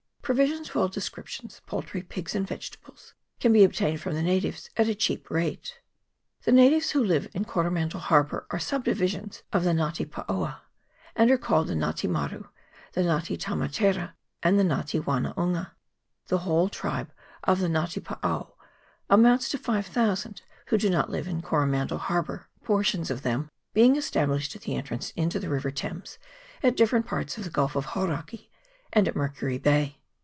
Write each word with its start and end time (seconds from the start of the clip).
Provisions 0.23 0.69
of 0.69 0.77
all 0.77 0.87
descriptions, 0.87 1.59
poultry, 1.65 2.01
pigs, 2.01 2.33
and 2.35 2.47
vegetables, 2.47 3.13
can 3.41 3.51
be 3.51 3.65
obtained 3.65 3.99
from 3.99 4.13
the 4.13 4.21
natives 4.23 4.69
at 4.77 4.87
a 4.87 4.95
cheap 4.95 5.29
rate. 5.29 5.81
The 6.43 6.53
natives 6.53 6.91
who 6.91 7.03
live 7.03 7.27
in 7.33 7.43
Coromandel 7.43 7.99
Harbour 7.99 8.47
are 8.49 8.57
subdivisions 8.57 9.43
of 9.51 9.65
the 9.65 9.71
Nga 9.71 9.91
te 9.93 10.05
paoa, 10.05 10.61
and 11.17 11.29
are 11.29 11.37
called 11.37 11.67
the 11.67 11.73
Nga 11.73 11.93
te 11.97 12.07
maru, 12.07 12.43
the 12.93 13.01
Nga 13.01 13.23
te 13.25 13.37
tamatera, 13.37 14.13
and 14.41 14.57
the 14.57 14.63
Nga 14.63 14.83
te 14.87 14.99
wanaunga. 15.01 15.71
The 16.27 16.37
whole 16.37 16.69
tribe 16.69 17.11
of 17.43 17.59
the 17.59 17.67
Nga 17.67 17.87
te 17.91 17.99
paoa 17.99 18.53
amounts 19.09 19.49
to 19.49 19.57
5000, 19.57 20.43
who 20.67 20.77
do 20.77 20.89
not 20.89 21.07
all 21.09 21.11
live 21.11 21.27
in 21.27 21.41
Coro 21.41 21.65
mandel 21.65 21.97
Harbour, 21.97 22.47
portions 22.63 23.11
of 23.11 23.23
them 23.23 23.49
being 23.73 23.97
established 23.97 24.53
VOL. 24.53 24.59
i. 24.59 24.63
T 24.63 24.65
274 24.81 24.81
RIVER 24.81 24.91
THAMES. 24.91 25.09
[PART 25.11 25.11
II. 25.17 25.19
at 25.19 25.25
the 25.25 25.35
entrance 25.35 25.35
into 25.35 25.39
the 25.41 25.49
river 25.49 25.71
Thames, 25.71 26.17
at 26.73 26.77
different 26.77 27.05
parts 27.05 27.37
of 27.37 27.43
the 27.43 27.49
Gulf 27.49 27.75
of 27.75 27.85
Hauraki, 27.97 28.49
and 28.93 29.09
at 29.09 29.15
Mercury 29.17 29.57
Bay. 29.57 29.97